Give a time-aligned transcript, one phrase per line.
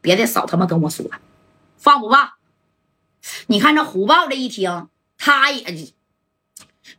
[0.00, 1.06] 别的少他妈跟我说，
[1.76, 2.32] 放不放？
[3.48, 4.88] 你看这虎豹这一听，
[5.18, 5.92] 他也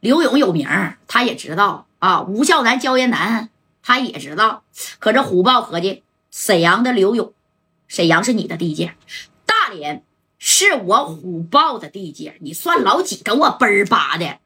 [0.00, 0.68] 刘勇有名
[1.06, 2.22] 他也知道啊。
[2.22, 3.50] 吴孝南、焦艳南，
[3.82, 4.64] 他也知道。
[4.98, 7.32] 可这虎豹合计，沈阳的刘勇，
[7.86, 8.96] 沈阳是你的地界，
[9.46, 10.04] 大连
[10.38, 13.22] 是我虎豹的地界，你算老几？
[13.22, 14.38] 跟我奔儿巴的！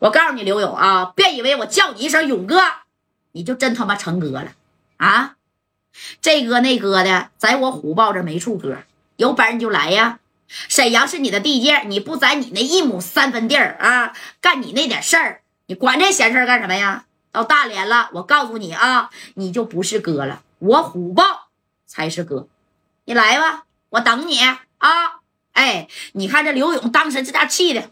[0.00, 2.60] 我告诉你，刘勇啊，别以为我叫你一声勇哥，
[3.32, 4.52] 你就真他妈成哥了
[4.96, 5.36] 啊！
[6.20, 8.78] 这哥那哥的，在我虎豹这没处搁，
[9.16, 10.20] 有本事你就来呀！
[10.68, 17.04] 沈阳是你的地界，你不在你那一亩三分地儿啊，干你那点事儿，你管这闲事儿干什么呀？
[17.32, 21.48] 到大连了，我告诉你啊，你就不是哥了，我虎豹
[21.86, 22.48] 才是哥。
[23.04, 25.20] 你来吧，我等你啊！
[25.52, 27.90] 哎，你看这刘勇当时这家气的，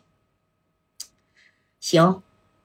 [1.81, 2.23] 行，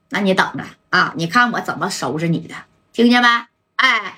[0.09, 2.55] 那你等着啊，你看我怎么收拾你的，
[2.93, 3.27] 听见没？
[3.75, 4.17] 哎，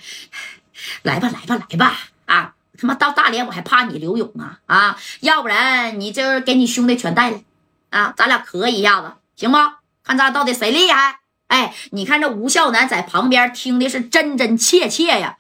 [1.04, 2.54] 来吧，来吧，来吧，啊！
[2.80, 4.98] 他妈到大连我还怕你刘勇啊啊！
[5.20, 7.44] 要不然你这给你兄弟全带来
[7.92, 9.58] 啊，咱俩磕一下子行不？
[10.04, 11.20] 看咱到底谁厉害？
[11.48, 15.38] 哎，你看这吴孝南在旁边听的是真真切切呀！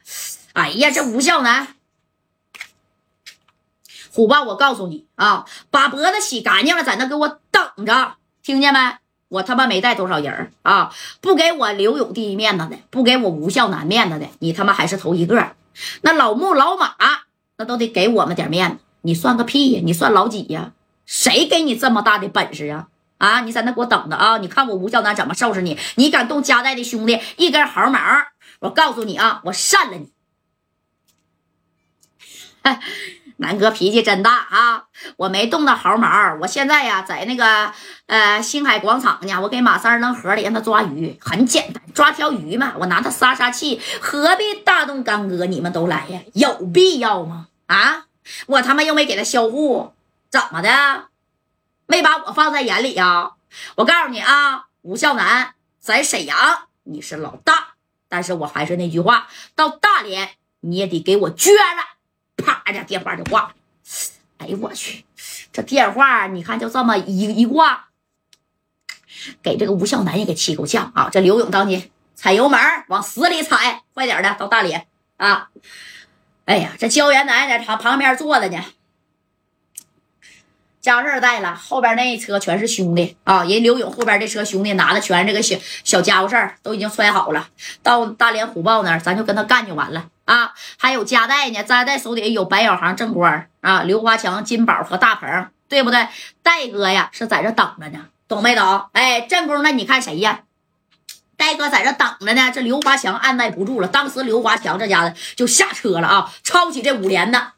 [0.54, 1.76] 哎呀，这吴孝南，
[4.12, 8.98] 虎豹，我告诉你啊，把脖子洗干净了，在那给我等着，听见没？
[9.32, 10.94] 我他妈没带多少人啊！
[11.22, 15.56] 不给我刘勇弟面子的，不给我吴孝南面子的，你他妈还是头一个。
[16.02, 16.96] 那老木老马。
[17.58, 19.82] 那都得给我们点面子，你算个屁呀！
[19.86, 20.74] 你算老几呀？
[21.06, 22.88] 谁给你这么大的本事啊？
[23.20, 23.42] 啊！
[23.42, 24.40] 你在那给我等着啊！
[24.40, 25.78] 你看我吴孝南怎么收拾你！
[25.96, 28.00] 你敢动家带的兄弟一根毫毛，
[28.60, 30.12] 我告诉你啊，我扇了你！
[33.38, 34.84] 南哥脾气真大啊！
[35.18, 37.72] 我没动那毫毛，我现在呀在那个
[38.06, 45.46] 呃星海广场呢，我给马三扔河里让他抓鱼，很简单，抓条鱼嘛，我拿他撒撒气，何必大动干戈？
[45.46, 47.48] 你们都来呀，有必要吗？
[47.68, 48.06] 啊！
[48.46, 49.94] 我他妈又没给他销户，
[50.30, 51.06] 怎么的？
[51.88, 53.32] 没把我放在眼里呀？
[53.76, 56.38] 我告诉你啊，吴孝南在沈阳
[56.84, 57.76] 你是老大，
[58.08, 60.30] 但是我还是那句话，到大连
[60.62, 61.84] 你也得给我撅了。
[62.42, 62.64] 啪！
[62.70, 63.52] 一下电话就挂了。
[64.38, 65.06] 哎呦我去，
[65.54, 67.90] 这电话你看就这么一一挂，
[69.44, 71.10] 给这个吴孝南也给气够呛啊！
[71.12, 74.88] 这刘勇当年，踩油门往死里踩，快点的到大连
[75.18, 75.50] 啊！
[76.46, 78.64] 哎呀，这焦元南在旁旁边坐着呢，
[80.82, 83.44] 家事儿带了，后边那一车全是兄弟啊！
[83.44, 87.48] 人刘勇后边这车兄弟拿的全是这个小小家伙事儿，都已经揣好了。
[87.84, 90.54] 到大连虎豹那儿，咱就跟他干就完了啊！
[90.78, 96.08] 还有加代呢，加代手底下有白小航、郑官啊、刘华强、金宝和大鹏，对不对？
[96.42, 98.86] 戴哥呀是在这等着呢，懂没懂？
[98.94, 100.42] 哎，正宫，那你看谁呀？
[101.38, 103.88] 戴哥在这等着呢，这刘华强按耐不住了。
[103.88, 107.54] 当时刘华强这家子就下车了啊，抄起这五连的。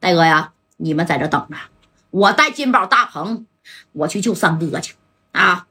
[0.00, 1.56] 戴哥呀，你们在这等着，
[2.16, 3.44] 我带金宝、大鹏，
[3.92, 4.94] 我去救三哥去
[5.32, 5.66] 啊！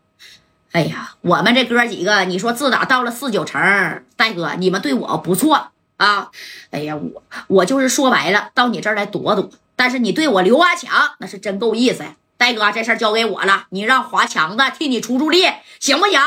[0.74, 6.30] 哎呀，我们这哥几个，你说自打到了四九城，戴哥你们对我不错啊。
[6.70, 9.50] 哎呀，我我就是说白了，到你这儿来躲躲。
[9.76, 12.06] 但是你对我刘华强那是真够意思。
[12.38, 15.46] 戴哥，这事儿交给我了，你让华强子替你出出力，
[15.80, 16.20] 行不行？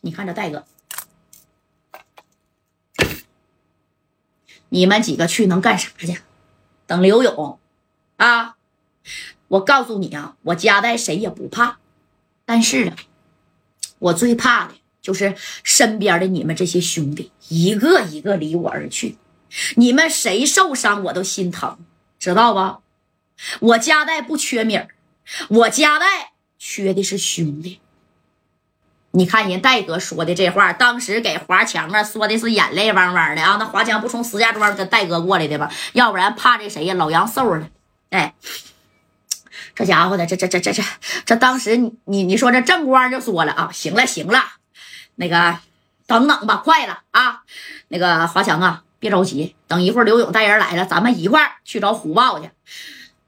[0.00, 0.64] 你看这戴哥，
[4.70, 6.22] 你们几个去能干啥去？
[6.86, 7.58] 等刘勇
[8.16, 8.56] 啊！
[9.52, 11.76] 我告诉你啊，我家代谁也不怕，
[12.46, 12.96] 但是啊，
[13.98, 19.18] 我最怕的就是身边的你们这些兄弟，一个一个离我而去，
[19.76, 21.78] 你们谁受伤我都心疼，
[22.18, 22.78] 知道吧？
[23.60, 24.88] 我家代不缺米儿，
[25.48, 27.80] 我家代缺的是兄弟。
[29.10, 33.56] 你看人戴哥说的这话，当时给华强啊说的是眼泪汪汪的啊。
[33.58, 35.70] 那华强不从石家庄跟戴哥过来的吧？
[35.92, 36.94] 要不然怕这谁呀？
[36.94, 37.68] 老杨瘦了。
[38.08, 38.34] 哎，
[39.74, 40.82] 这家伙的，这这这这这
[41.24, 44.42] 这，当时你你你说这正光就说了啊，行了行了，
[45.16, 45.58] 那个
[46.06, 47.42] 等等吧，快了啊。
[47.88, 52.50] 那个华强啊，别着急，等一会儿刘勇带人来了，咱们一块儿去找虎豹去。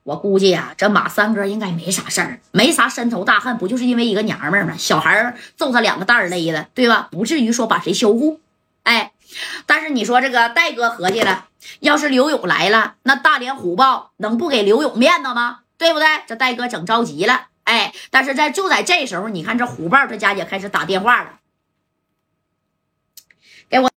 [0.03, 4.75] 我估计呀，这马三哥应该没啥事儿，没啥深仇大恨，不就是因为一个娘们儿吗？
[4.77, 7.09] 小孩揍他两个蛋儿勒的，对吧？
[7.11, 8.41] 不至于说把谁销户。
[8.83, 9.13] 哎，
[9.65, 11.47] 但是你说这个戴哥合计了，
[11.81, 15.61] 要是刘勇来了，那大连虎豹能不给刘勇面子吗？
[15.85, 16.07] 对不对？
[16.27, 17.49] 这戴哥整着急了。
[17.65, 21.41] 哎，但是在就在这时候，你看这虎豹这家姐开始打电话了。
[23.69, 23.91] 给我